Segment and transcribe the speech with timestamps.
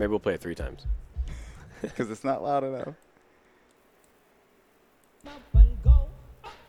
[0.00, 0.86] Maybe we'll play it three times.
[1.82, 2.94] because it's not loud enough.
[5.26, 6.06] Up and go.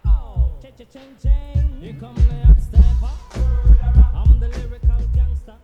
[0.06, 1.78] Oh, cha-cha-ching, ching.
[1.80, 3.10] Here come the up stepper.
[4.14, 5.56] I'm the lyrical gangster.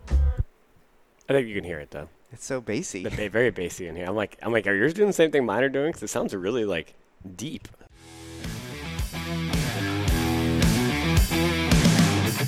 [1.27, 2.07] I think you can hear it though.
[2.31, 3.03] It's so bassy.
[3.03, 4.05] The ba- very bassy in here.
[4.07, 5.89] I'm like, I'm like, are yours doing the same thing mine are doing?
[5.89, 6.93] Because it sounds really like
[7.35, 7.67] deep.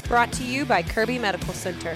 [0.07, 1.93] Brought to you by Kirby Medical Center.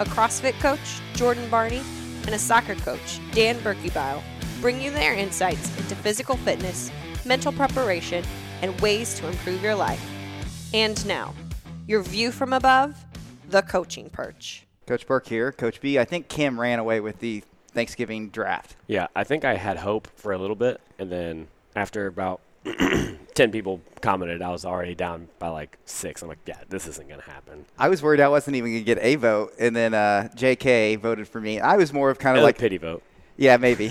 [0.00, 1.80] A CrossFit coach, Jordan Barney,
[2.26, 4.22] and a soccer coach, Dan Berkebile,
[4.60, 6.90] bring you their insights into physical fitness,
[7.24, 8.24] mental preparation,
[8.62, 10.02] and ways to improve your life.
[10.72, 11.34] And now,
[11.86, 13.04] your view from above,
[13.50, 14.66] the coaching perch.
[14.86, 15.52] Coach Burk here.
[15.52, 15.98] Coach B.
[15.98, 18.76] I think Kim ran away with the Thanksgiving draft.
[18.86, 22.40] Yeah, I think I had hope for a little bit, and then after about
[23.34, 26.22] ten people commented, I was already down by like six.
[26.22, 27.66] I'm like, yeah, this isn't gonna happen.
[27.78, 30.96] I was worried I wasn't even gonna get a vote, and then uh, J.K.
[30.96, 31.60] voted for me.
[31.60, 33.02] I was more of kind of like pity vote.
[33.36, 33.90] Yeah, maybe.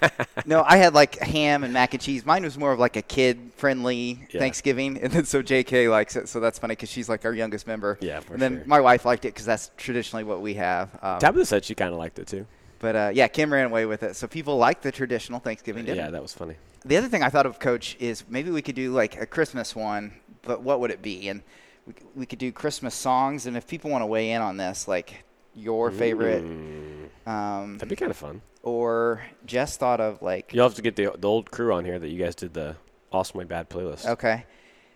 [0.46, 2.26] no, I had like ham and mac and cheese.
[2.26, 4.40] Mine was more of like a kid-friendly Yeah.
[4.40, 5.88] Thanksgiving, and then so J.K.
[5.88, 7.98] likes it, so that's funny because she's like our youngest member.
[8.02, 8.66] Yeah, for and then sure.
[8.66, 10.90] my wife liked it because that's traditionally what we have.
[11.02, 12.46] Um, Tabitha said she kind of liked it too.
[12.82, 16.02] But uh, yeah, Kim ran away with it, so people like the traditional Thanksgiving dinner.
[16.02, 16.56] Yeah, that was funny.
[16.84, 19.74] The other thing I thought of, Coach, is maybe we could do like a Christmas
[19.74, 21.28] one, but what would it be?
[21.28, 21.42] And
[21.86, 24.86] we, we could do Christmas songs, and if people want to weigh in on this,
[24.86, 25.24] like
[25.54, 28.42] your favorite, Mm, um, that'd be kind of fun.
[28.62, 31.98] or just thought of like You'll have to get the, the old crew on here
[31.98, 32.74] that you guys did the
[33.12, 34.06] awesomely bad playlist.
[34.06, 34.44] Okay.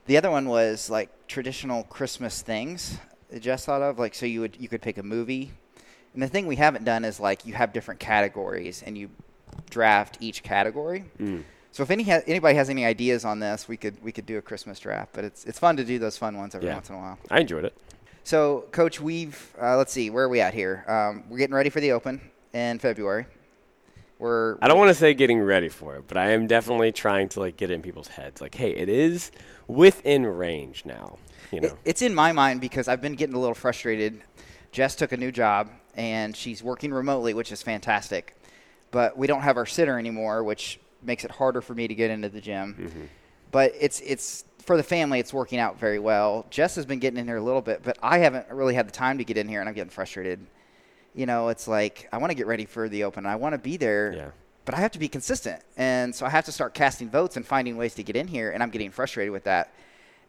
[0.06, 2.98] The other one was like traditional Christmas things.
[3.40, 5.52] Just thought of like so you would you could pick a movie,
[6.16, 9.10] and the thing we haven't done is like you have different categories and you
[9.68, 11.04] draft each category.
[11.20, 11.44] Mm.
[11.72, 14.38] So if any ha- anybody has any ideas on this, we could we could do
[14.38, 15.10] a Christmas draft.
[15.12, 16.74] But it's it's fun to do those fun ones every Yeah.
[16.74, 17.18] once in a while.
[17.30, 17.76] I enjoyed it.
[18.24, 20.84] So Coach, we've uh, let's see where are we at here.
[20.88, 22.18] Um, we're getting ready for the Open
[22.54, 23.26] in February.
[24.18, 27.28] We're I don't want to say getting ready for it, but I am definitely trying
[27.30, 28.40] to like get it in people's heads.
[28.40, 29.30] Like, hey, it is
[29.68, 31.18] within range now.
[31.52, 31.68] You know.
[31.68, 34.22] It- it's in my mind because I've been getting a little frustrated.
[34.72, 38.36] Jess took a new job and she's working remotely, which is fantastic.
[38.90, 42.10] But we don't have our sitter anymore, which makes it harder for me to get
[42.10, 42.76] into the gym.
[42.78, 43.04] Mm-hmm.
[43.50, 46.44] But it's it's for the family, it's working out very well.
[46.50, 48.92] Jess has been getting in here a little bit, but I haven't really had the
[48.92, 50.44] time to get in here, and I'm getting frustrated.
[51.14, 53.24] You know, it's like I want to get ready for the open.
[53.26, 54.30] I want to be there yeah.
[54.64, 55.62] but I have to be consistent.
[55.76, 58.50] And so I have to start casting votes and finding ways to get in here,
[58.50, 59.72] and I'm getting frustrated with that.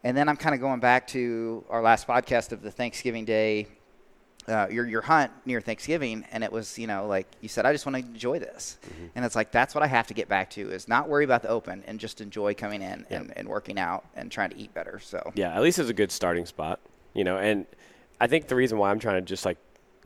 [0.03, 3.67] And then I'm kind of going back to our last podcast of the Thanksgiving Day,
[4.47, 7.73] uh, your your hunt near Thanksgiving, and it was you know like you said, I
[7.73, 8.77] just want to enjoy this,
[9.15, 11.41] and it's like that's what I have to get back to is not worry about
[11.41, 14.73] the open and just enjoy coming in and, and working out and trying to eat
[14.73, 14.99] better.
[14.99, 16.79] So Yeah, at least it's a good starting spot,
[17.13, 17.37] you know.
[17.37, 17.65] And
[18.19, 19.57] I think the reason why I'm trying to just like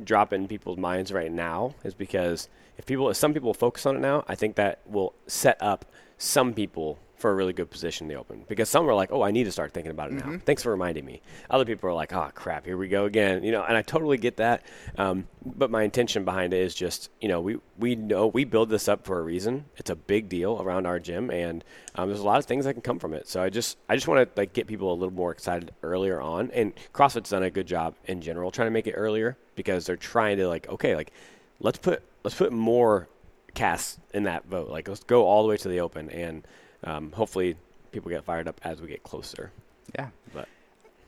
[0.03, 3.85] drop it in people's minds right now is because if people, if some people focus
[3.85, 5.85] on it now, I think that will set up
[6.17, 8.43] some people for a really good position in the open.
[8.47, 10.71] Because some are like, "Oh, I need to start thinking about it now." Thanks for
[10.71, 11.21] reminding me.
[11.49, 13.63] Other people are like, "Oh, crap, here we go again," you know.
[13.63, 14.63] And I totally get that.
[14.97, 18.69] Um, but my intention behind it is just, you know, we we know we build
[18.69, 19.65] this up for a reason.
[19.77, 21.63] It's a big deal around our gym, and
[21.95, 23.27] um, there's a lot of things that can come from it.
[23.27, 26.19] So I just I just want to like get people a little more excited earlier
[26.21, 26.51] on.
[26.51, 29.95] And CrossFit's done a good job in general trying to make it earlier because they're
[29.95, 31.11] trying to like okay, like
[31.59, 33.07] let's put let's put more
[33.53, 34.69] casts in that vote.
[34.69, 36.45] Like let's go all the way to the open, and
[36.83, 37.55] um, hopefully
[37.91, 39.51] people get fired up as we get closer.
[39.95, 40.07] yeah.
[40.33, 40.47] But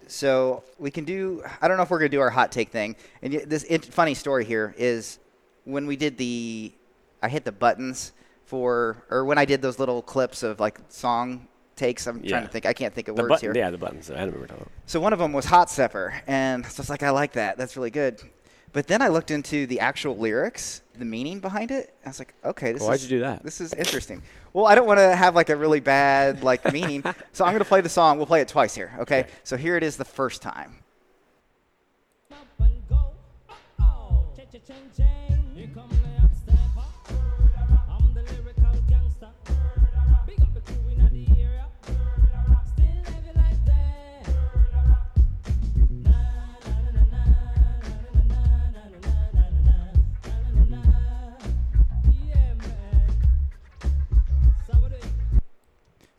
[0.08, 1.44] So we can do.
[1.62, 2.96] I don't know if we're gonna do our hot take thing.
[3.22, 5.20] And this it, funny story here is
[5.66, 6.72] when we did the,
[7.22, 8.12] I hit the buttons
[8.46, 12.06] for, or when I did those little clips of like song takes.
[12.06, 12.30] I'm Yeah.
[12.32, 12.66] trying to think.
[12.66, 13.64] I can't think of the words button, here.
[13.64, 14.12] yeah, the buttons.
[14.12, 14.70] I remember talking.
[14.86, 17.58] So one of them was Hot Stepper, and so it's like I like that.
[17.58, 18.22] That's really good.
[18.74, 21.94] But then I looked into the actual lyrics, the meaning behind it.
[22.04, 23.44] I was like, okay, this Why'd is you do that?
[23.44, 24.24] This is interesting.
[24.52, 27.64] Well, I don't want to have like a really bad like meaning, so I'm going
[27.64, 28.18] to play the song.
[28.18, 28.92] We'll play it twice here.
[29.00, 29.22] Okay?
[29.22, 29.30] Okay.
[29.44, 30.78] So here it is the first time.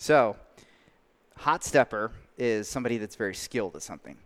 [0.05, 0.37] So,
[1.35, 4.19] hot stepper is somebody that's very skilled at something.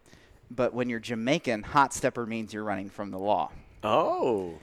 [0.51, 3.53] But when you're Jamaican, hot stepper means you're running from the law.
[3.85, 4.55] Oh,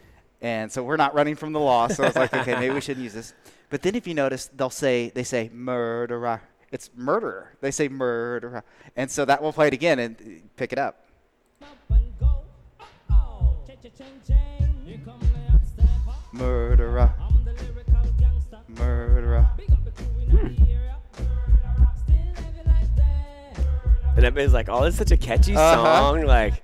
[0.41, 1.87] And so we're not running from the law.
[1.87, 3.33] So I was like, okay, maybe we shouldn't use this.
[3.69, 6.41] But then if you notice, they'll say they say murderer.
[6.73, 7.53] It's murderer.
[7.61, 8.65] They say murderer.
[8.97, 11.05] And so that we'll play it again and pick it up.
[17.07, 17.24] Up
[24.25, 25.75] everybody's like, "Oh, it's such a catchy Uh-huh.
[26.13, 26.61] song!" Like,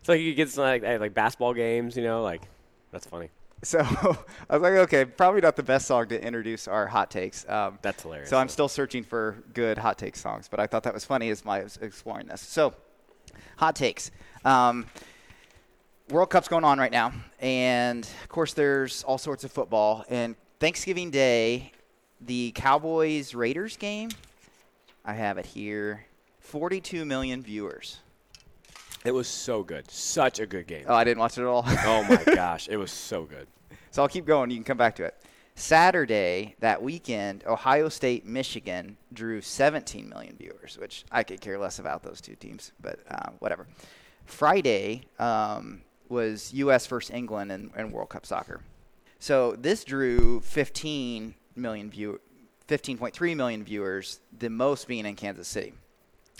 [0.00, 2.42] it's like you get some like like basketball games, you know, like
[2.90, 3.30] that's funny.
[3.64, 3.78] So
[4.50, 7.48] I was like, okay, probably not the best song to introduce our hot takes.
[7.48, 8.28] Um, That's hilarious.
[8.28, 11.30] So I'm still searching for good hot take songs, but I thought that was funny
[11.30, 12.40] as my exploring this.
[12.40, 12.74] So,
[13.56, 14.10] hot takes.
[14.44, 14.86] Um,
[16.10, 20.04] World Cup's going on right now, and of course, there's all sorts of football.
[20.08, 21.70] And Thanksgiving Day,
[22.20, 24.10] the Cowboys Raiders game,
[25.04, 26.04] I have it here.
[26.42, 28.00] 42 million viewers.
[29.04, 30.84] It was so good, such a good game.
[30.86, 31.64] Oh, I didn't watch it at all.
[31.66, 33.46] oh my gosh, it was so good.
[33.90, 34.50] So I'll keep going.
[34.50, 35.16] You can come back to it.
[35.54, 41.78] Saturday, that weekend, Ohio State, Michigan drew 17 million viewers, which I could care less
[41.78, 43.66] about those two teams, but uh, whatever.
[44.24, 46.86] Friday um, was U.S.
[46.86, 48.60] versus England in, in World Cup soccer.
[49.18, 52.20] So this drew 15 million view,
[52.68, 55.74] 15.3 million viewers, the most being in Kansas City.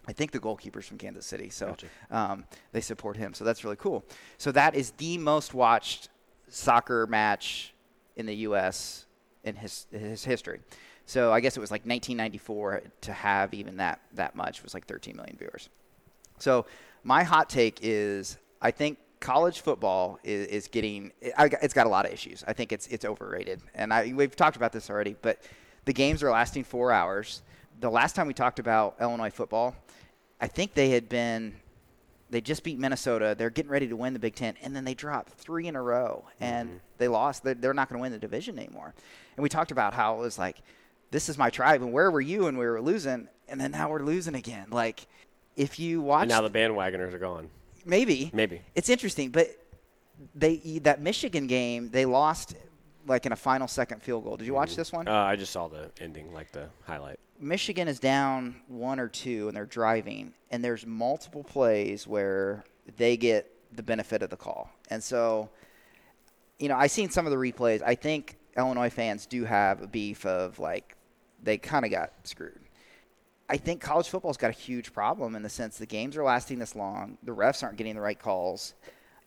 [0.06, 1.86] I think the goalkeeper's from Kansas City, so Gotcha.
[2.10, 3.34] um, they support him.
[3.34, 4.04] So that's really cool.
[4.36, 6.08] So that is the most watched
[6.48, 7.72] soccer match
[8.16, 9.06] in the U.S.
[9.44, 10.60] in his his history.
[11.06, 14.86] So I guess it was like 1994 to have even that that much was like
[14.86, 15.68] 13 million viewers.
[16.38, 16.66] So
[17.04, 22.06] my hot take is I think college football is, is getting it's got a lot
[22.06, 22.44] of issues.
[22.46, 25.16] I think it's it's overrated, and I we've talked about this already.
[25.22, 25.42] But
[25.84, 27.42] the games are lasting four hours.
[27.82, 29.74] The last time we talked about Illinois football,
[30.40, 31.56] I think they had been
[32.30, 33.34] they just beat Minnesota.
[33.36, 35.82] They're getting ready to win the Big Ten, and then they dropped three in a
[35.82, 36.78] row, and mm-hmm.
[36.96, 37.44] they lost.
[37.44, 38.94] They're, they're not going to win the division anymore.
[39.36, 40.62] And we talked about how it was like,
[41.10, 43.28] this is my tribe, and where were you when we were losing?
[43.48, 44.68] And then now we're losing again.
[44.70, 45.06] Like,
[45.56, 47.50] if you watch, And now the bandwagoners are gone.
[47.84, 48.62] maybe, Maybe.
[48.74, 49.48] it's interesting, but
[50.34, 52.54] they that Michigan game they lost
[53.06, 54.36] like in a final second field goal.
[54.36, 55.08] Did you watch this one?
[55.08, 57.18] Uh, I just saw the ending, like the highlight.
[57.38, 62.64] Michigan is down one or two and they're driving, and there's multiple plays where
[62.96, 64.70] they get the benefit of the call.
[64.90, 65.50] And so,
[66.58, 67.82] you know, I've seen some of the replays.
[67.82, 70.96] I think Illinois fans do have a beef of like
[71.42, 72.60] they kind of got screwed.
[73.48, 76.58] I think college football's got a huge problem in the sense the games are lasting
[76.58, 78.74] this long, the refs aren't getting the right calls.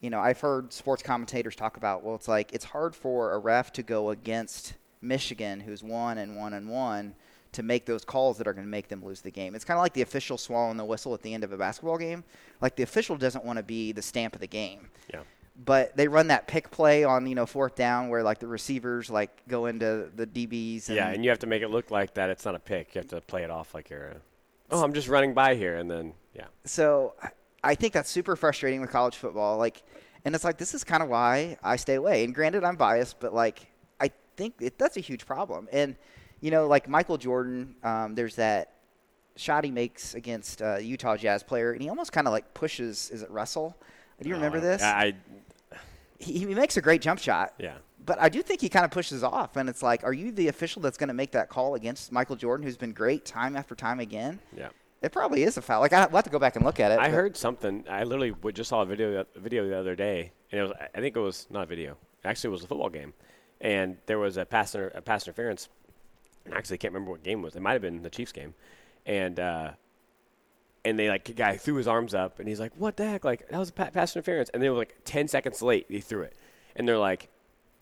[0.01, 3.38] You know, I've heard sports commentators talk about, well, it's like it's hard for a
[3.39, 7.15] ref to go against Michigan, who's one and one and one,
[7.53, 9.56] to make those calls that are going to make them lose the game.
[9.56, 11.97] It's kind of like the official swallowing the whistle at the end of a basketball
[11.97, 12.24] game.
[12.62, 15.21] Like the official doesn't want to be the stamp of the game Yeah.
[15.63, 19.09] but they run that pick play on you know fourth down where like the receivers
[19.09, 20.88] like go into the DBs.
[20.89, 22.94] And Yeah, and you have to make it look like that it's not a pick.
[22.94, 24.15] You have to play it off like you're
[24.71, 26.48] oh, I'm just running by here, and then, yeah.
[26.65, 27.13] so
[27.71, 29.57] I- think that's super frustrating with college football.
[29.57, 29.83] Like,
[30.23, 32.23] and it's like this is kind of why I stay away.
[32.23, 33.67] And granted, I'm biased, but like
[34.00, 35.67] I think it, that's a huge problem.
[35.71, 35.95] And
[36.41, 38.73] you know, like Michael Jordan, um, there's that
[39.35, 43.09] shot he makes against uh, Utah Jazz player, and he almost kind of like pushes.
[43.12, 43.75] Is it Russell?
[44.21, 44.81] Do you remember Uh, this?
[44.81, 45.13] I,
[46.19, 47.53] he, he makes a great jump shot.
[47.59, 47.75] yeah.
[48.06, 50.47] But I do think he kind of pushes off, and it's like, are you the
[50.47, 53.73] official that's going to make that call against Michael Jordan, who's been great time after
[53.73, 54.39] time again?
[54.56, 54.69] Yeah.
[55.06, 55.81] It probably is a foul.
[55.81, 56.98] Like I will have to go back and look at it.
[56.98, 57.86] I but- heard something.
[57.88, 61.00] I literally just saw a video a video the other day, and it was I
[61.00, 61.96] think it was not a video.
[62.24, 63.13] Actually, it was a football game,
[63.62, 65.70] and there was a pass inter, a pass interference.
[66.44, 67.56] And actually, I can't remember what game it was.
[67.56, 68.56] It might have been the Chiefs game,
[69.06, 69.72] and uh,
[70.84, 73.24] and they like guy threw his arms up, and he's like, "What the heck?
[73.24, 75.86] Like that was a pa- pass interference." And they were like ten seconds late.
[75.88, 76.36] He threw it,
[76.75, 77.29] and they're like,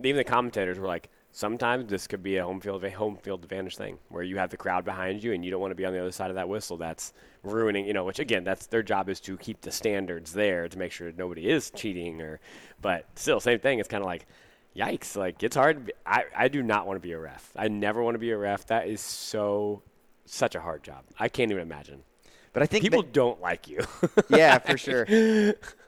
[0.04, 1.10] even the commentators were like.
[1.36, 4.52] Sometimes this could be a home field a home field advantage thing where you have
[4.52, 6.36] the crowd behind you and you don't want to be on the other side of
[6.36, 6.78] that whistle.
[6.78, 7.12] That's
[7.42, 8.04] ruining, you know.
[8.06, 11.50] Which again, that's their job is to keep the standards there to make sure nobody
[11.50, 12.22] is cheating.
[12.22, 12.40] Or,
[12.84, 13.80] but still, same thing.
[13.80, 14.28] It's kind of like,
[14.76, 15.16] yikes!
[15.16, 15.88] Like it's hard.
[15.88, 17.52] be- I I do not want to be a ref.
[17.56, 18.68] I never want to be a ref.
[18.68, 19.82] That is so
[20.26, 21.04] such a hard job.
[21.20, 22.04] I can't even imagine.
[22.54, 23.80] but I think People ba- don't like you.
[24.30, 25.06] yeah, for sure.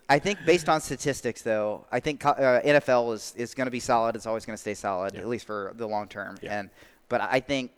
[0.07, 3.79] I think based on statistics, though, I think uh, NFL is, is going to be
[3.79, 4.15] solid.
[4.15, 6.37] It's always going to stay solid, at least for the long term.
[6.41, 6.59] Yeah.
[6.59, 6.69] And
[7.09, 7.71] but I think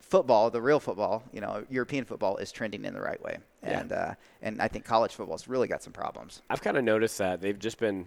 [0.00, 3.38] football, the real football, you know, European football, is trending in the right way.
[3.62, 3.80] Yeah.
[3.80, 6.42] And uh, and I think college football's really got some problems.
[6.48, 8.06] I've kind of noticed that they've just been,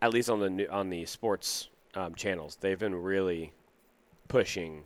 [0.00, 3.52] at least on the new, on the sports um, channels, they've been really
[4.28, 4.84] pushing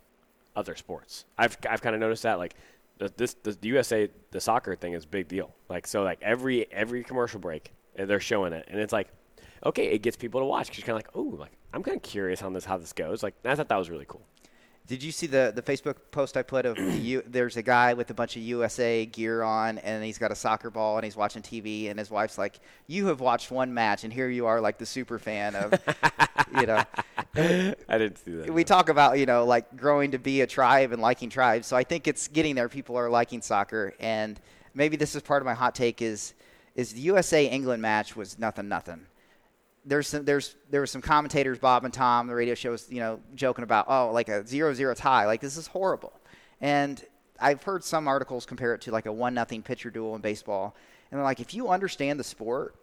[0.54, 1.26] other sports.
[1.36, 2.54] I've I've kind of noticed that like
[2.98, 5.54] the, this the USA the soccer thing is a big deal.
[5.68, 9.08] Like so like every every commercial break uh, they're showing it, and it's like
[9.64, 11.96] okay, it gets people to watch because you're kind of like oh like I'm kind
[11.96, 13.22] of curious on this how this goes.
[13.22, 14.22] Like I thought that was really cool.
[14.86, 17.94] Did you see the, the Facebook post I put of the U, there's a guy
[17.94, 21.16] with a bunch of USA gear on and he's got a soccer ball and he's
[21.16, 24.60] watching TV and his wife's like, "You have watched one match and here you are
[24.60, 25.72] like the super fan of,
[26.60, 26.84] you know."
[27.34, 28.50] I didn't see that.
[28.52, 31.66] we talk about you know like growing to be a tribe and liking tribes.
[31.66, 32.68] So I think it's getting there.
[32.68, 34.40] People are liking soccer, and
[34.72, 36.34] maybe this is part of my hot take is
[36.76, 39.06] is the USA England match was nothing nothing.
[39.84, 43.00] There's some, there's there were some commentators Bob and Tom the radio show was you
[43.00, 46.12] know joking about oh like a zero zero tie like this is horrible,
[46.60, 47.04] and
[47.40, 50.76] I've heard some articles compare it to like a one nothing pitcher duel in baseball,
[51.10, 52.76] and they're like if you understand the sport,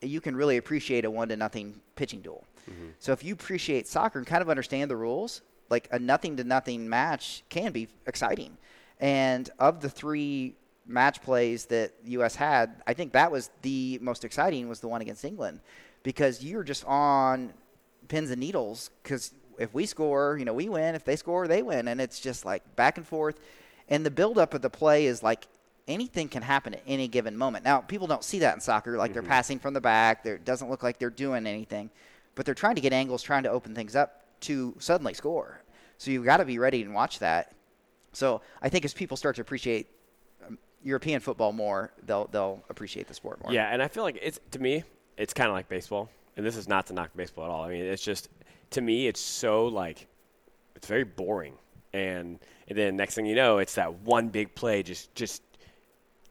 [0.00, 2.44] you can really appreciate a one to nothing pitching duel.
[2.70, 2.88] Mm-hmm.
[2.98, 6.44] So if you appreciate soccer and kind of understand the rules, like a nothing to
[6.44, 8.56] nothing match can be exciting.
[9.00, 10.54] And of the three
[10.86, 12.34] match plays that the U.S.
[12.34, 15.60] had, I think that was the most exciting was the one against England
[16.02, 17.52] because you're just on
[18.08, 20.94] pins and needles because if we score, you know, we win.
[20.94, 21.88] If they score, they win.
[21.88, 23.40] And it's just like back and forth.
[23.88, 25.46] And the buildup of the play is like
[25.86, 27.64] anything can happen at any given moment.
[27.64, 28.96] Now, people don't see that in soccer.
[28.96, 29.30] Like they're mm-hmm.
[29.30, 30.24] passing from the back.
[30.24, 31.90] There it doesn't look like they're doing anything.
[32.34, 35.60] But they're trying to get angles, trying to open things up to suddenly score.
[35.98, 37.54] So you've got to be ready and watch that.
[38.12, 39.88] So I think as people start to appreciate
[40.84, 43.52] European football more, they'll they'll appreciate the sport more.
[43.52, 44.84] Yeah, and I feel like it's to me,
[45.16, 47.64] it's kind of like baseball, and this is not to knock baseball at all.
[47.64, 48.28] I mean, it's just
[48.70, 50.06] to me, it's so like
[50.76, 51.54] it's very boring,
[51.92, 52.38] and,
[52.68, 55.42] and then next thing you know, it's that one big play just just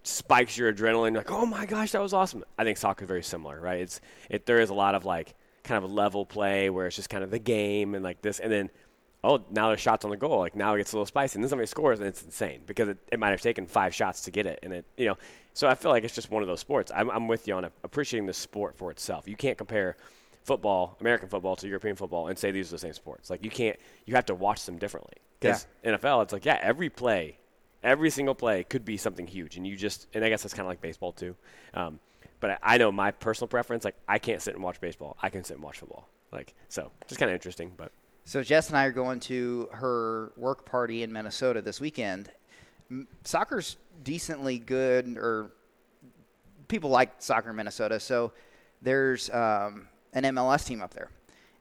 [0.04, 1.16] spikes your adrenaline.
[1.16, 2.44] Like, oh my gosh, that was awesome.
[2.58, 3.80] I think soccer is very similar, right?
[3.80, 5.34] It's it there is a lot of like
[5.64, 8.52] kind of level play where it's just kind of the game and like this, and
[8.52, 8.70] then
[9.24, 10.40] oh now there's shots on the goal.
[10.40, 12.90] Like now it gets a little spicy, and then somebody scores, and it's insane because
[12.90, 15.18] it, it might have taken five shots to get it, and it you know.
[15.54, 16.92] So I feel like it's just one of those sports.
[16.96, 19.28] I'm, I'm with you on appreciating the sport for itself.
[19.28, 19.98] You can't compare
[20.44, 23.30] football, American football, to European football and say these are the same sports.
[23.30, 23.78] Like you can't.
[24.06, 25.14] You have to watch them differently.
[25.40, 27.38] Because NFL, it's like yeah, every play
[27.84, 30.66] every single play could be something huge, and you just and I guess that's kind
[30.66, 31.36] of like baseball too.
[31.74, 32.00] Um,
[32.40, 33.84] but I, I know my personal preference.
[33.84, 35.18] Like I can't sit and watch baseball.
[35.22, 36.08] I can sit and watch football.
[36.32, 37.74] Like so, just kind of interesting.
[37.76, 37.92] But
[38.26, 42.32] So Jess and I are going to her work party in Minnesota this weekend.
[43.26, 45.52] Soccer's decently good, or
[46.70, 48.00] people like soccer in Minnesota.
[48.00, 48.32] So
[48.82, 51.10] there's um, an MLS team up there,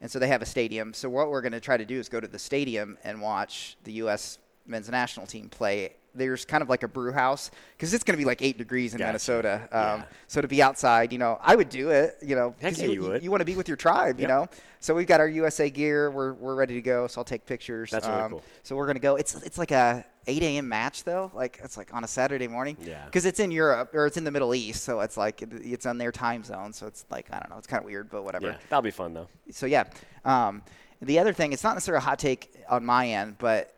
[0.01, 0.95] and so they have a stadium.
[0.95, 3.77] So what we're going to try to do is go to the stadium and watch
[3.83, 4.39] the U.S.
[4.65, 5.95] men's national team play.
[6.15, 8.93] There's kind of like a brew house because it's going to be like eight degrees
[8.93, 9.09] in Gotcha.
[9.09, 9.55] Minnesota.
[9.73, 10.05] Um, Yeah.
[10.29, 12.17] So to be outside, you know, I would do it.
[12.23, 13.23] You know, Heck yeah, you would.
[13.23, 14.29] You want to be with your tribe, you Yep.
[14.29, 14.49] know.
[14.81, 16.11] So we've got our USA gear.
[16.11, 17.07] We're, we're ready to go.
[17.07, 17.93] So I'll take pictures.
[17.93, 18.43] Um, That's really cool.
[18.63, 19.17] So we're gonna go.
[19.17, 20.69] It's it's like a 8 a.m.
[20.69, 21.31] match though.
[21.35, 22.77] Like it's like on a Saturday morning.
[22.81, 23.05] Yeah.
[23.07, 25.99] Because it's in Europe or it's in the Middle East, so it's like it's on
[25.99, 26.73] their time zone.
[26.73, 27.59] So it's like I don't know.
[27.59, 28.49] It's kind of weird, but whatever.
[28.49, 29.29] yeah, that'll be fun though.
[29.51, 29.85] So yeah.
[30.25, 30.63] Um,
[31.01, 33.75] the other thing, it's not necessarily a hot take on my end, but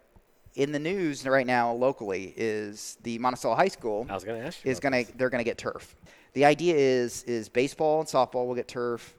[0.55, 4.47] in the news right now locally is the Monticello High School I was going to
[4.47, 4.71] ask you.
[4.71, 5.97] is going to they're going to get turf.
[6.33, 9.15] The idea is is baseball and softball will get turf,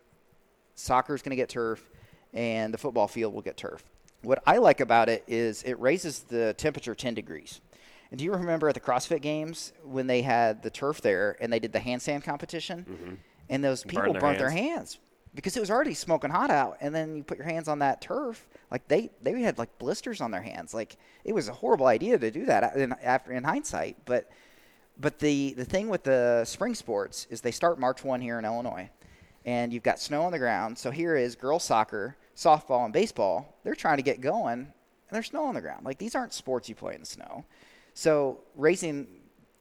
[0.75, 1.89] soccer is going to get turf,
[2.33, 3.83] and the football field will get turf.
[4.21, 7.61] What I like about it is it raises the temperature 10 degrees.
[8.09, 11.51] And do you remember at the CrossFit Games when they had the turf there and
[11.51, 12.85] they did the handstand competition?
[12.89, 13.13] Mm-hmm.
[13.49, 14.97] And those people Burned their burnt their hands.
[15.35, 16.77] Because it was already smoking hot out.
[16.81, 20.21] And then you put your hands on that turf, like they they had like blisters
[20.21, 20.73] on their hands.
[20.73, 23.97] Like it was a horrible idea to do that in, after in hindsight.
[24.05, 24.29] But
[24.97, 28.45] but the, the thing with the spring sports is they start March 1 here in
[28.45, 28.89] Illinois,
[29.43, 30.77] and you've got snow on the ground.
[30.77, 33.59] So here is girls soccer, softball, and baseball.
[33.63, 34.71] They're trying to get going, and
[35.11, 35.85] there's snow on the ground.
[35.85, 37.43] Like these aren't sports you play in the snow.
[37.93, 39.07] So raising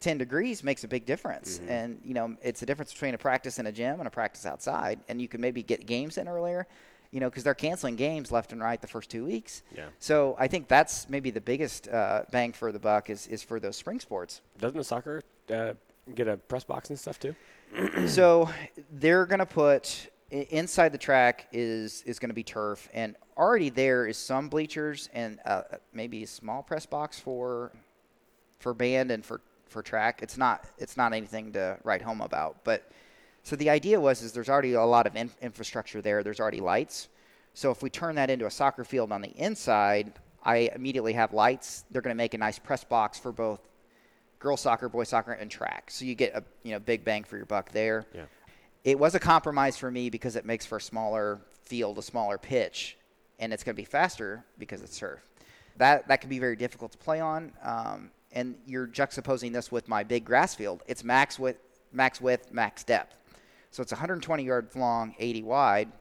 [0.05, 1.61] 10 degrees makes a big difference.
[1.67, 4.45] And, you know, it's a difference between a practice in a gym and a practice
[4.45, 5.01] outside.
[5.09, 6.67] And you can maybe get games in earlier,
[7.11, 9.63] you know, because they're canceling games left and right the first two weeks.
[9.75, 9.87] Yeah.
[10.01, 13.59] So I think that's maybe the biggest uh, bang for the buck is, is for
[13.59, 14.43] those spring sports.
[14.59, 15.73] Doesn't the soccer uh,
[16.15, 17.35] get a press box and stuff too?
[18.07, 18.51] so
[18.93, 23.69] they're going to put inside the track is is going to be turf, and already
[23.69, 27.73] there is some bleachers and uh, maybe a small press box for
[28.59, 29.41] for band and for
[29.75, 30.21] for track.
[30.23, 32.91] It's not it's not anything to write home about, but
[33.43, 36.23] so the idea was is there's already a lot of in- infrastructure there.
[36.23, 37.09] There's already lights.
[37.53, 40.13] So if we turn that into a soccer field on the inside,
[40.43, 41.85] I immediately have lights.
[41.91, 43.61] They're going to make a nice press box for both
[44.39, 45.91] girls soccer, boys soccer, and track.
[45.91, 48.07] So you get a you know big bang for your buck there.
[48.15, 48.25] Yeah.
[48.85, 52.39] It was a compromise for me because it makes for a smaller field, a smaller
[52.39, 52.97] pitch,
[53.39, 55.21] and it's going to be faster because it's turf.
[55.77, 57.53] That that can be very difficult to play on.
[57.63, 60.83] Um, and you're juxtaposing this with my big grass field.
[60.87, 61.61] It's max width,
[61.93, 63.17] max width, max depth.
[63.71, 65.93] So it's 120 yards long, 80 wide.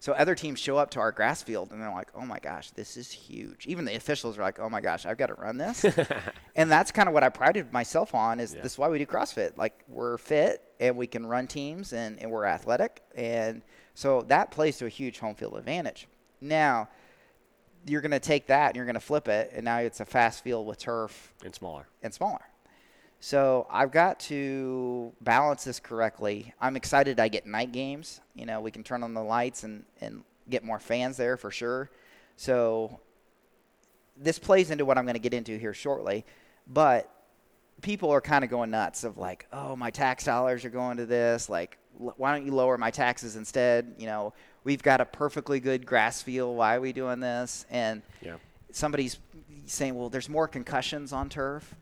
[0.00, 2.70] So other teams show up to our grass field and they're like, "Oh my gosh,
[2.70, 5.56] this is huge." Even the officials are like, "Oh my gosh, I've got to run
[5.58, 5.84] this."
[6.54, 8.38] and that's kind of what I prided myself on.
[8.38, 8.62] Is Yeah.
[8.62, 9.56] this is why we do CrossFit?
[9.56, 13.62] Like we're fit and we can run teams and, and we're athletic, and
[13.94, 16.06] so that plays to a huge home field advantage.
[16.40, 16.88] Now,
[17.86, 20.04] you're going to take that and you're going to flip it, and now it's a
[20.04, 21.86] fast field with turf And smaller.
[22.02, 22.40] and smaller.
[23.20, 26.54] So I've got to balance this correctly.
[26.60, 28.20] I'm excited I get night games.
[28.34, 31.50] You know, we can turn on the lights and, and get more fans there for
[31.50, 31.90] sure.
[32.36, 33.00] So
[34.16, 36.24] this plays into what I'm going to get into here shortly.
[36.68, 37.10] But
[37.82, 41.06] people are kind of going nuts of like, oh, my tax dollars are going to
[41.06, 41.48] this.
[41.48, 43.94] Like, why don't you lower my taxes instead?
[43.98, 44.32] You know,
[44.68, 46.54] we've got a perfectly good grass field.
[46.54, 47.64] Why are we doing this?
[47.70, 48.36] And Yeah.
[48.70, 49.18] somebody's
[49.64, 51.74] saying, well, there's more concussions on turf.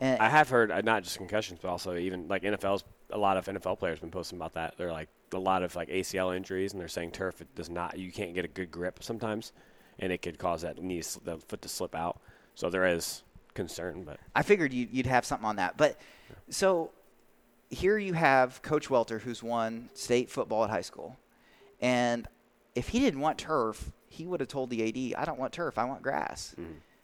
[0.00, 2.84] And I have heard uh, not just concussions, but also even like NFL's.
[3.10, 4.76] A lot of NFL players been posting about that.
[4.76, 7.96] They're like a lot of like ACL injuries, and they're saying turf it does not.
[7.98, 9.52] You can't get a good grip sometimes,
[9.98, 12.20] and it could cause that knee, the foot to slip out.
[12.54, 13.22] So there is
[13.54, 15.78] concern, but I figured you- you'd have something on that.
[15.78, 15.98] But
[16.50, 16.90] so
[17.70, 21.16] here you have Coach Welter, who's won state football at high school.
[21.80, 22.26] And
[22.74, 24.82] if he didn't want turf, he would have told the
[25.14, 26.54] AD, I don't want turf, I want grass.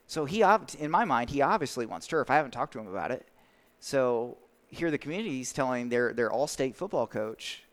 [0.06, 0.42] So he,
[0.78, 2.30] in my mind, he obviously wants turf.
[2.30, 3.26] I haven't talked to him about it.
[3.80, 4.36] So
[4.68, 7.64] here the community's telling their, their all state football coach,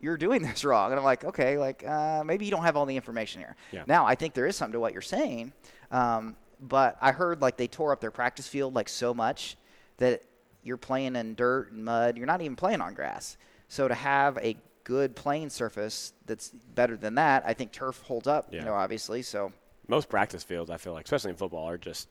[0.00, 0.90] you're doing this wrong.
[0.90, 3.56] And I'm like, okay, like uh, maybe you don't have all the information here.
[3.72, 3.84] Yeah.
[3.86, 5.52] Now I think there is something to what you're saying,
[5.90, 9.56] um, but I heard like they tore up their practice field like so much
[9.98, 10.22] that
[10.62, 12.16] you're playing in dirt and mud.
[12.16, 13.36] You're not even playing on grass.
[13.68, 14.56] So to have a
[14.88, 18.48] good playing surface that's better than that, I think turf holds up.
[18.50, 18.60] Yeah.
[18.60, 19.20] You know, obviously.
[19.20, 19.52] So
[19.86, 22.08] most practice fields, I feel like, especially in football, are just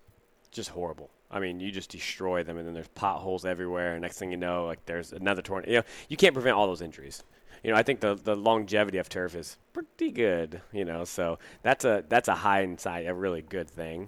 [0.51, 1.09] just horrible.
[1.29, 3.93] I mean, you just destroy them, and then there's potholes everywhere.
[3.93, 5.71] And next thing you know, like there's another tornado.
[5.71, 7.23] You know, you can't prevent all those injuries.
[7.63, 10.61] You know, I think the the longevity of turf is pretty good.
[10.71, 14.07] You know, so that's a that's a high hindsight a really good thing.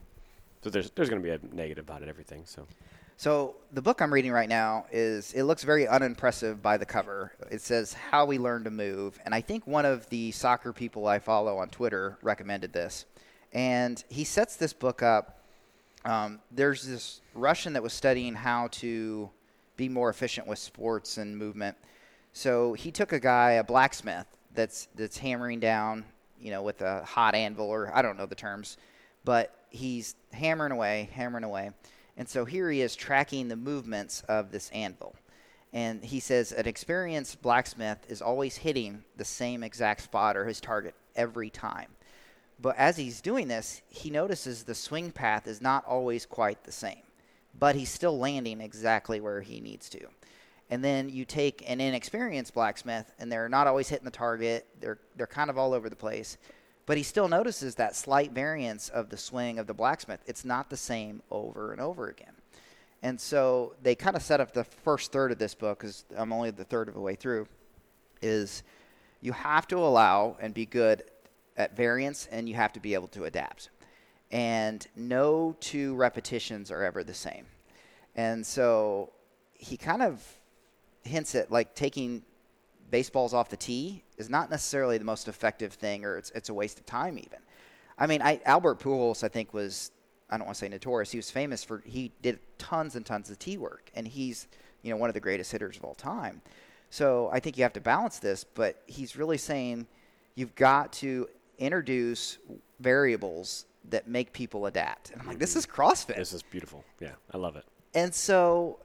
[0.63, 2.43] So there's there's going to be a negative about it, everything.
[2.45, 2.67] So
[3.19, 7.33] So the book I'm reading right now is it looks very unimpressive by the cover.
[7.51, 11.05] It says How We Learn to Move, and I think one of the soccer people
[11.05, 13.03] I follow on Twitter recommended this.
[13.51, 15.43] And he sets this book up.
[16.05, 19.29] Um, there's this Russian that was studying how to
[19.75, 21.75] be more efficient with sports and movement.
[22.31, 26.05] So he took a guy, a blacksmith, that's that's hammering down,
[26.39, 28.77] you know, with a hot anvil or I don't know the terms,
[29.25, 31.71] but he's hammering away, hammering away.
[32.19, 35.15] And so here he is tracking the movements of this anvil.
[35.71, 40.59] And he says an experienced blacksmith is always hitting the same exact spot or his
[40.59, 41.87] target every time.
[42.61, 46.73] But as he's doing this, he notices the swing path is not always quite the
[46.73, 47.03] same,
[47.57, 50.05] but he's still landing exactly where he needs to.
[50.69, 54.67] And then you take an inexperienced blacksmith, and they're not always hitting the target.
[54.81, 56.37] They're they're kind of all over the place,
[56.89, 60.21] but he still notices that slight variance of the swing of the blacksmith.
[60.25, 62.33] It's not the same over and over again.
[63.03, 66.33] And so they kind of set up the first third of this book, because I'm
[66.33, 67.45] only the third of the way through,
[68.23, 68.63] is
[69.21, 71.03] you have to allow and be good
[71.57, 73.69] at variance, and you have to be able to adapt.
[74.31, 77.45] And no two repetitions are ever the same.
[78.15, 79.11] And so
[79.53, 80.25] he kind of
[81.03, 82.23] hints at like taking
[82.91, 86.53] baseballs off the tee is not necessarily the most effective thing, or it's it's a
[86.53, 87.39] waste of time even.
[87.97, 89.91] I mean, I, Albert Pujols, I think, was
[90.29, 91.11] I don't want to say notorious.
[91.11, 94.47] He was famous for he did tons and tons of tee work, and he's
[94.81, 96.41] you know one of the greatest hitters of all time.
[96.89, 99.87] So I think you have to balance this, but he's really saying
[100.35, 101.27] you've got to
[101.59, 102.37] introduce
[102.79, 105.11] variables that make people adapt.
[105.11, 105.59] And I'm like, this mm-hmm.
[105.59, 106.15] is CrossFit.
[106.15, 106.83] this is beautiful.
[106.99, 107.65] Yeah, I love it.
[107.93, 108.79] And so,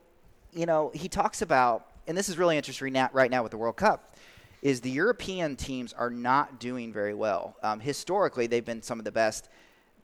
[0.52, 3.58] you know, he talks about, and this is really interesting now, right now with the
[3.58, 4.16] World Cup,
[4.62, 7.56] is the European teams are not doing very well.
[7.62, 9.48] Um, historically, they've been some of the best.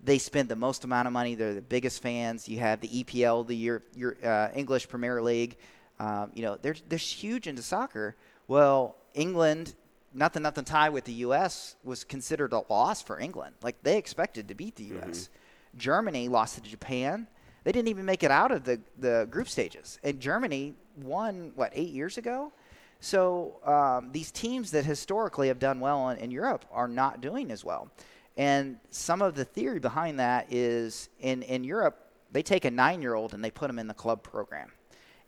[0.03, 1.35] They spend the most amount of money.
[1.35, 2.49] They're the biggest fans.
[2.49, 5.57] You have the EPL, the Euro, Euro, uh, English Premier League.
[5.99, 8.17] Um, you know, they're they're huge into soccer.
[8.49, 9.75] Well, England,
[10.15, 11.77] nothing nothing tie with the U.S.
[11.85, 13.55] was considered a loss for England.
[13.63, 15.29] Like they expected to beat the U.S.
[15.77, 17.27] Germany lost to Japan.
[17.64, 19.99] They didn't even make it out of the, the group stages.
[20.03, 22.53] And Germany won, what, eight years ago?
[23.01, 27.51] So um, these teams that historically have done well in, in Europe are not doing
[27.51, 27.90] as well.
[28.37, 31.99] And some of the theory behind that is in, in Europe,
[32.33, 34.70] they take a nine year old and they put them in the club program.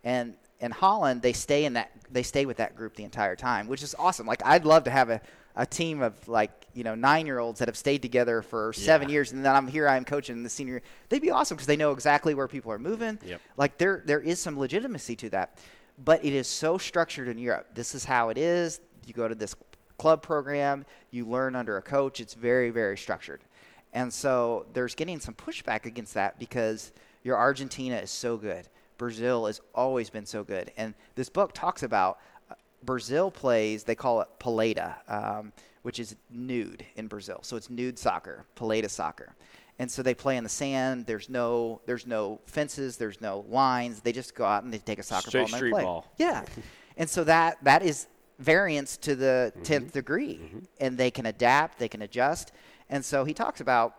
[0.04, 3.66] And in Holland, they stay in that they stay with that group the entire time,
[3.66, 4.26] which is awesome.
[4.26, 5.20] Like I'd love to have a,
[5.56, 9.08] a team of like you know nine year olds that have stayed together for seven
[9.08, 9.14] Yeah.
[9.14, 10.82] years, and then I'm here I'm coaching the senior.
[11.08, 13.18] They'd be awesome because they know exactly where people are moving.
[13.24, 13.40] Yep.
[13.56, 15.58] Like there there is some legitimacy to that,
[16.02, 17.68] but it is so structured in Europe.
[17.74, 18.80] This is how it is.
[19.06, 19.54] You go to this
[19.98, 22.20] club program, you learn under a coach.
[22.20, 23.42] It's very very structured,
[23.92, 28.66] and so there's getting some pushback against that because your Argentina is so good.
[28.98, 30.70] Brazil has always been so good.
[30.76, 32.18] And this book talks about
[32.82, 37.40] Brazil plays, they call it Pelada, um, which is nude in Brazil.
[37.42, 39.34] So it's nude soccer, pelada soccer.
[39.78, 41.06] And so they play in the sand.
[41.06, 42.96] There's no there's no fences.
[42.96, 44.00] There's no lines.
[44.00, 45.82] They just go out and they take a soccer Straight ball and they street play.
[45.82, 46.12] ball.
[46.18, 46.44] Yeah,
[46.96, 48.06] and so that that is
[48.38, 50.40] variance to the 10th degree,
[50.80, 51.78] and they can adapt.
[51.78, 52.52] They can adjust.
[52.90, 53.94] And so he talks about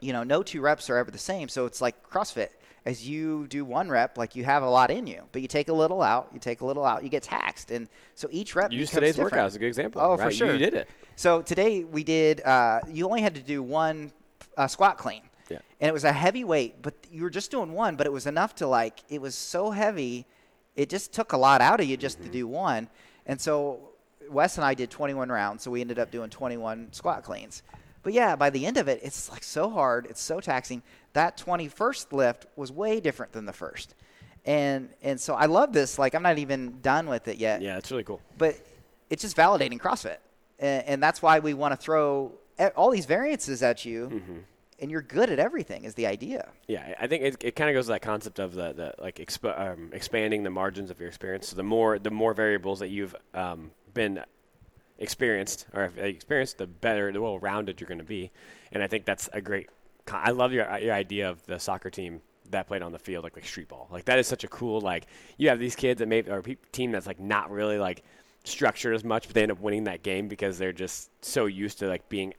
[0.00, 1.48] you know, no two reps are ever the same.
[1.48, 2.48] So it's like CrossFit.
[2.84, 5.68] As you do one rep, like you have a lot in you, but you take
[5.68, 8.72] a little out, you take a little out, you get taxed, and so each rep.
[8.72, 8.78] You.
[8.78, 9.32] Use today's different.
[9.32, 10.00] workout as a good example.
[10.00, 10.24] Oh, right?
[10.24, 10.52] for sure.
[10.52, 10.88] You did it.
[11.16, 12.40] So today we did.
[12.42, 14.12] Uh, you only had to do one
[14.56, 15.58] uh, squat clean, Yeah.
[15.80, 17.96] and it was a heavy weight, but you were just doing one.
[17.96, 19.00] But it was enough to like.
[19.08, 20.24] It was so heavy,
[20.76, 22.88] it just took a lot out of you just to do one.
[23.26, 23.90] And so
[24.30, 27.62] Wes and I did 21 rounds, so we ended up doing 21 squat cleans.
[28.08, 30.82] But yeah, by the end of it, it's like so hard, it's so taxing.
[31.12, 33.94] That 21st lift was way different than the first.
[34.46, 35.98] And and so I love this.
[35.98, 38.22] Like I'm not even done with it yet Yeah, it's really cool.
[38.38, 38.54] but
[39.10, 40.16] it's just validating CrossFit,
[40.58, 42.32] and, and that's why we want to throw
[42.74, 44.38] all these variances at you, Mm-hmm.
[44.80, 45.84] and you're good at everything.
[45.84, 46.48] Is the idea?
[46.66, 49.16] Yeah, I think it, it kind of goes to that concept of the, the like
[49.16, 51.48] exp- um, expanding the margins of your experience.
[51.48, 54.24] So the more the more variables that you've um, been
[54.98, 58.30] experienced or experienced, the better, the well rounded you're going to be.
[58.72, 59.68] And I think that's a great.
[60.10, 63.36] I love your your idea of the soccer team that played on the field like
[63.36, 63.88] like street ball.
[63.90, 65.06] Like that is such a cool like
[65.36, 68.02] you have these kids that maybe or team that's like not really like
[68.44, 71.78] structured as much, but they end up winning that game because they're just so used
[71.80, 72.34] to like being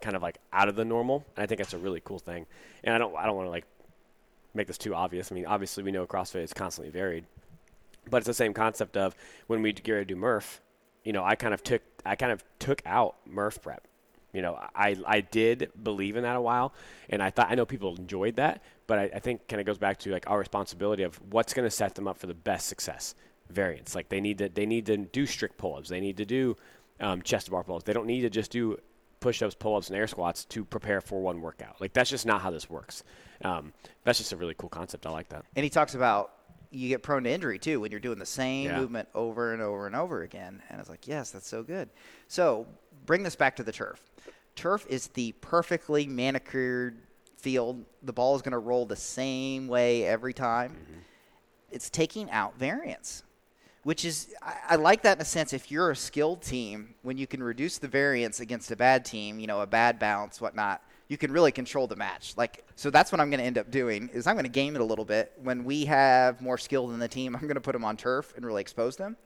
[0.00, 1.24] kind of like out of the normal.
[1.36, 2.46] And I think that's a really cool thing.
[2.84, 3.66] And I don't I don't want to like
[4.54, 5.30] make this too obvious.
[5.30, 7.24] I mean, obviously we know CrossFit is constantly varied,
[8.10, 9.14] but it's the same concept of
[9.46, 10.60] when we get to do Murph.
[11.04, 13.86] You know, I kind of took I kind of took out Murph prep.
[14.32, 16.72] You know, I I did believe in that a while,
[17.10, 19.78] and I thought I know people enjoyed that, but I, I think kind of goes
[19.78, 22.66] back to like our responsibility of what's going to set them up for the best
[22.66, 23.14] success.
[23.50, 26.56] Variance, like they need to they need to do strict pull-ups, they need to do
[27.00, 27.84] um, chest bar pull-ups.
[27.84, 28.78] They don't need to just do
[29.20, 31.80] push-ups, pull-ups, and air squats to prepare for one workout.
[31.80, 33.04] Like that's just not how this works.
[33.44, 33.72] Um,
[34.04, 35.06] that's just a really cool concept.
[35.06, 35.44] I like that.
[35.54, 36.32] And he talks about
[36.72, 38.80] you get prone to injury too when you're doing the same Yeah.
[38.80, 40.62] movement over and over and over again.
[40.70, 41.90] And it's like, yes, that's so good.
[42.28, 42.66] So
[43.06, 44.02] bring this back to the turf.
[44.56, 46.98] Turf is the perfectly manicured
[47.36, 47.84] field.
[48.02, 50.72] The ball is going to roll the same way every time.
[50.72, 50.98] Mm-hmm.
[51.70, 53.22] It's taking out variance,
[53.82, 55.52] which is I, I like that in a sense.
[55.52, 59.38] If you're a skilled team, when you can reduce the variance against a bad team,
[59.38, 60.82] you know, a bad bounce, whatnot,
[61.12, 62.32] you can really control the match.
[62.38, 64.76] Like, so that's what I'm going to end up doing is I'm going to game
[64.76, 65.30] it a little bit.
[65.42, 68.32] When we have more skill than the team, I'm going to put them on turf
[68.34, 69.18] and really expose them.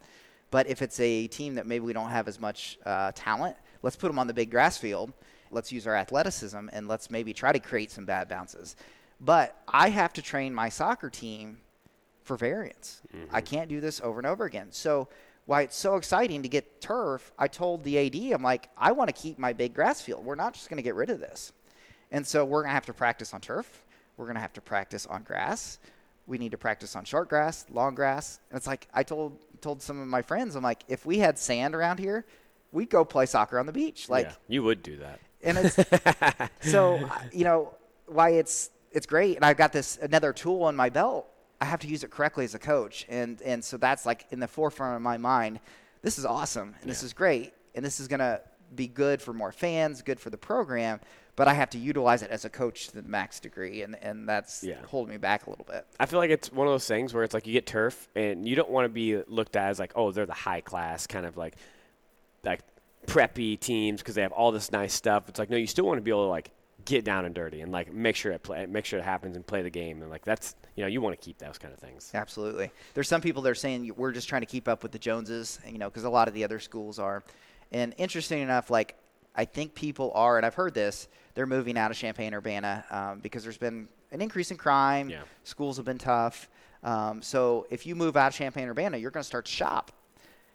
[0.50, 3.94] But if it's a team that maybe we don't have as much uh, talent, let's
[3.94, 5.12] put them on the big grass field.
[5.52, 8.74] Let's use our athleticism and let's maybe try to create some bad bounces.
[9.20, 11.58] But I have to train my soccer team
[12.24, 13.00] for variance.
[13.32, 14.72] I can't do this over and over again.
[14.72, 15.08] So
[15.44, 19.06] why it's so exciting to get turf, I told the AD, I'm like, I want
[19.06, 20.24] to keep my big grass field.
[20.24, 21.52] We're not just going to get rid of this.
[22.10, 23.84] And so we're going to have to practice on turf.
[24.16, 25.78] We're going to have to practice on grass.
[26.26, 28.40] We need to practice on short grass, long grass.
[28.50, 31.38] And it's like I told told some of my friends, I'm like, if we had
[31.38, 32.24] sand around here,
[32.72, 34.08] we'd go play soccer on the beach.
[34.08, 35.20] Like yeah, you would do that.
[35.42, 35.78] and it's
[36.70, 37.74] so you know
[38.06, 41.26] why it's it's great and i've got this another tool on my belt
[41.60, 44.40] i have to use it correctly as a coach and and so that's like in
[44.40, 45.58] the forefront of my mind
[46.02, 48.40] this is awesome and this is great and this is going to
[48.74, 51.00] be good for more fans good for the program
[51.36, 54.28] but i have to utilize it as a coach to the max degree and and
[54.28, 54.76] that's Yeah.
[54.86, 57.22] holding me back a little bit I feel like it's one of those things where
[57.22, 59.92] it's like you get turf and you don't want to be looked at as like,
[59.94, 61.54] oh, they're the high class kind of like
[62.44, 62.60] like
[63.06, 65.28] preppy teams because they have all this nice stuff.
[65.28, 66.50] It's like no, you still want to be able to like
[66.84, 69.44] get down and dirty and like make sure it play, make sure it happens and
[69.46, 71.80] play the game and like that's you know you want to keep those kind of
[71.80, 72.10] things.
[72.14, 72.70] Absolutely.
[72.94, 75.58] There's some people that are saying we're just trying to keep up with the Joneses,
[75.70, 77.22] you know, because a lot of the other schools are.
[77.72, 78.94] And interesting enough, like
[79.36, 83.20] I think people are, and I've heard this, they're moving out of Champaign Urbana um,
[83.20, 85.10] because there's been an increase in crime.
[85.10, 85.22] Yeah.
[85.44, 86.48] Schools have been tough.
[86.82, 89.92] Um, so if you move out of Champaign Urbana, you're going to start to shop.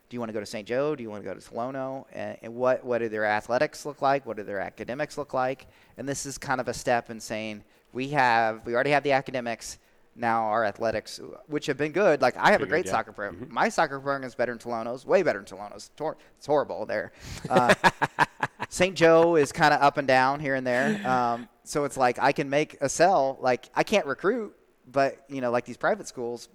[0.09, 0.67] Do you want to go to St.
[0.67, 0.95] Joe?
[0.95, 2.05] Do you want to go to Tolono?
[2.11, 4.25] And, and what, what do their athletics look like?
[4.25, 5.67] What do their academics look like?
[5.97, 7.63] And this is kind of a step in saying
[7.93, 9.77] we have, we already have the academics.
[10.13, 12.21] Now our athletics, which have been good.
[12.21, 12.91] Like I have a great yeah.
[12.91, 13.47] soccer program.
[13.49, 15.89] My soccer program is better than Tolono's, way better than Tolono's.
[15.95, 17.13] Tor- It's horrible there.
[17.49, 17.73] Uh,
[18.73, 18.95] St.
[18.95, 21.05] Joe is kind of up and down here and there.
[21.05, 23.37] Um, so it's like I can make a sell.
[23.41, 24.55] Like I can't recruit,
[24.89, 26.47] but you know, like these private schools.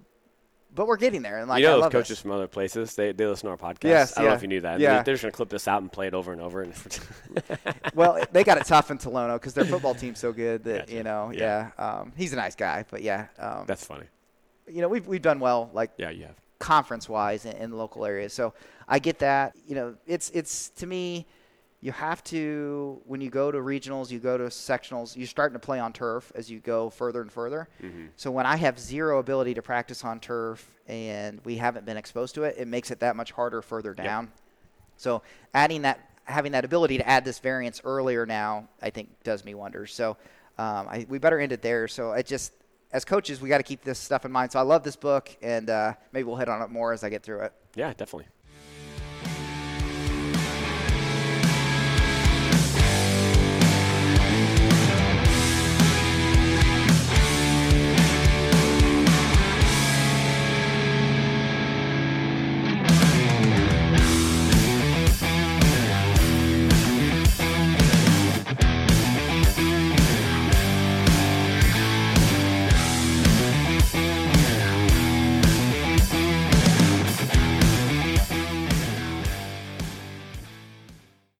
[0.75, 2.19] But we're getting there, and like you know I those love coaches this.
[2.21, 3.83] from other places, they, they listen to our podcast.
[3.83, 4.79] Yes, I don't know if you knew that.
[4.79, 4.95] Yeah.
[4.95, 6.61] They're, they're just gonna clip this out and play it over and over.
[6.63, 6.73] And
[7.95, 10.93] well, they got it tough in Tolono because their football team's so good that Gotcha.
[10.93, 11.69] you know, Yeah.
[11.79, 11.85] yeah.
[11.99, 14.05] Um, he's a nice guy, but yeah, um, that's funny.
[14.67, 16.35] you know, we've we've done well, like Yeah, you have.
[16.59, 18.33] conference wise in, in local areas.
[18.33, 18.53] So
[18.87, 19.55] I get that.
[19.67, 21.25] You know, it's it's to me,
[21.79, 25.59] you have to when you go to regionals, you go to sectionals, you're starting to
[25.59, 27.69] play on turf as you go further and further.
[28.15, 32.33] So when I have zero ability to practice on turf and we haven't been exposed
[32.35, 34.31] to it, it makes it that much harder further down.
[34.95, 35.21] So
[35.53, 39.53] adding that, having that ability to add this variance earlier now, I think does me
[39.53, 39.93] wonders.
[39.93, 40.17] So
[40.57, 41.87] um, I, we better end it there.
[41.87, 42.53] So it just,
[42.91, 44.51] as coaches, we got to keep this stuff in mind.
[44.51, 47.09] So I love this book, and uh, maybe we'll hit on it more as I
[47.09, 47.53] get through it.
[47.75, 48.27] Yeah, definitely.